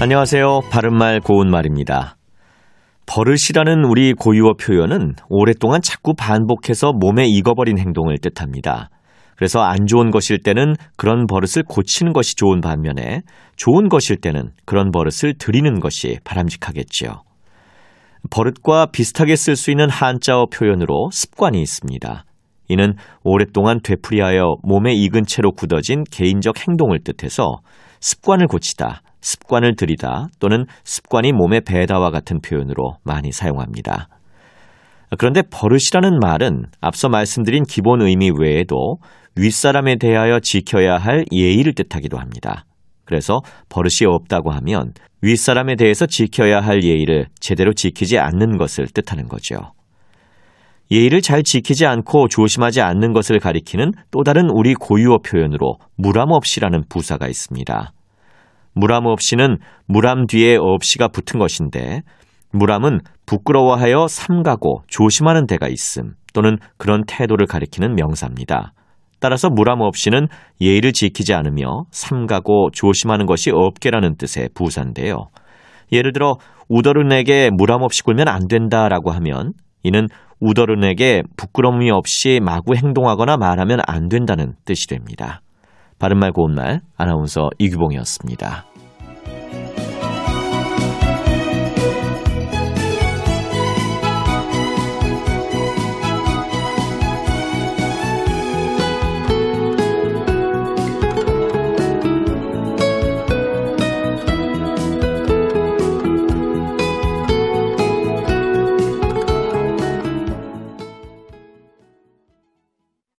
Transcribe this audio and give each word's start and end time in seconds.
안녕하세요. 0.00 0.60
바른말 0.70 1.18
고운말입니다. 1.18 2.16
버릇이라는 3.06 3.84
우리 3.84 4.12
고유어 4.12 4.52
표현은 4.52 5.14
오랫동안 5.28 5.82
자꾸 5.82 6.14
반복해서 6.14 6.92
몸에 6.92 7.26
익어버린 7.26 7.80
행동을 7.80 8.18
뜻합니다. 8.18 8.90
그래서 9.34 9.60
안 9.60 9.86
좋은 9.86 10.12
것일 10.12 10.38
때는 10.44 10.76
그런 10.96 11.26
버릇을 11.26 11.64
고치는 11.64 12.12
것이 12.12 12.36
좋은 12.36 12.60
반면에 12.60 13.22
좋은 13.56 13.88
것일 13.88 14.20
때는 14.20 14.52
그런 14.64 14.92
버릇을 14.92 15.34
들이는 15.36 15.80
것이 15.80 16.18
바람직하겠지요. 16.22 17.24
버릇과 18.30 18.92
비슷하게 18.92 19.34
쓸 19.34 19.56
수 19.56 19.72
있는 19.72 19.90
한자어 19.90 20.46
표현으로 20.46 21.08
습관이 21.10 21.60
있습니다. 21.60 22.24
이는 22.68 22.94
오랫동안 23.24 23.80
되풀이하여 23.82 24.58
몸에 24.62 24.94
익은 24.94 25.24
채로 25.26 25.50
굳어진 25.50 26.04
개인적 26.04 26.68
행동을 26.68 27.00
뜻해서 27.02 27.56
습관을 28.00 28.46
고치다, 28.46 29.02
습관을 29.20 29.76
들이다 29.76 30.28
또는 30.40 30.66
습관이 30.84 31.32
몸에 31.32 31.60
배다와 31.60 32.10
같은 32.10 32.40
표현으로 32.40 32.96
많이 33.04 33.32
사용합니다. 33.32 34.08
그런데 35.16 35.42
버릇이라는 35.42 36.18
말은 36.20 36.66
앞서 36.80 37.08
말씀드린 37.08 37.64
기본 37.64 38.02
의미 38.02 38.30
외에도 38.30 38.98
윗사람에 39.36 39.96
대하여 39.96 40.40
지켜야 40.40 40.98
할 40.98 41.24
예의를 41.32 41.74
뜻하기도 41.74 42.18
합니다. 42.18 42.66
그래서 43.04 43.40
버릇이 43.70 44.06
없다고 44.06 44.50
하면 44.50 44.92
윗사람에 45.22 45.76
대해서 45.76 46.04
지켜야 46.06 46.60
할 46.60 46.84
예의를 46.84 47.26
제대로 47.40 47.72
지키지 47.72 48.18
않는 48.18 48.58
것을 48.58 48.86
뜻하는 48.86 49.28
거죠. 49.28 49.56
예의를 50.90 51.22
잘 51.22 51.42
지키지 51.42 51.86
않고 51.86 52.28
조심하지 52.28 52.80
않는 52.80 53.12
것을 53.12 53.38
가리키는 53.40 53.92
또 54.10 54.22
다른 54.24 54.48
우리 54.50 54.74
고유어 54.74 55.18
표현으로 55.18 55.78
무람 55.96 56.32
없이라는 56.32 56.84
부사가 56.88 57.28
있습니다. 57.28 57.92
무람 58.78 59.06
없이는 59.06 59.58
무람 59.86 60.26
뒤에 60.26 60.56
없이가 60.56 61.08
붙은 61.08 61.40
것인데 61.40 62.02
무람은 62.52 63.00
부끄러워하여 63.26 64.06
삼가고 64.08 64.82
조심하는 64.86 65.46
데가 65.46 65.68
있음 65.68 66.14
또는 66.32 66.58
그런 66.76 67.02
태도를 67.06 67.46
가리키는 67.46 67.94
명사입니다. 67.96 68.72
따라서 69.20 69.50
무람 69.50 69.80
없이는 69.80 70.28
예의를 70.60 70.92
지키지 70.92 71.34
않으며 71.34 71.84
삼가고 71.90 72.70
조심하는 72.72 73.26
것이 73.26 73.50
없게라는 73.52 74.16
뜻의 74.16 74.50
부사인데요. 74.54 75.26
예를 75.90 76.12
들어 76.12 76.36
우더른에게 76.68 77.50
무람 77.52 77.82
없이 77.82 78.02
굴면 78.04 78.28
안 78.28 78.46
된다라고 78.46 79.10
하면 79.10 79.54
이는 79.82 80.06
우더른에게 80.40 81.24
부끄러움이 81.36 81.90
없이 81.90 82.38
마구 82.40 82.76
행동하거나 82.76 83.38
말하면 83.38 83.80
안 83.86 84.08
된다는 84.08 84.54
뜻이 84.64 84.86
됩니다. 84.86 85.40
바른말 85.98 86.30
고운말 86.32 86.80
아나운서 86.96 87.50
이규봉이었습니다. 87.58 88.67